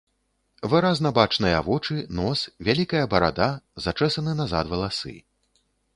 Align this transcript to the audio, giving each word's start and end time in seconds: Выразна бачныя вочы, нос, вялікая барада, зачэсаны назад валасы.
Выразна 0.71 1.09
бачныя 1.17 1.59
вочы, 1.67 1.97
нос, 2.19 2.39
вялікая 2.69 3.03
барада, 3.15 3.49
зачэсаны 3.87 4.31
назад 4.41 4.65
валасы. 4.73 5.15